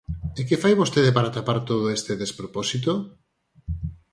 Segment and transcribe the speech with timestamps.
[0.39, 2.91] ¿E que fai vostede para tapar todo este despropósito?